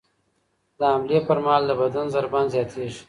[0.77, 2.99] د حملې پر مهال د بدن ضربان زیاتېږي.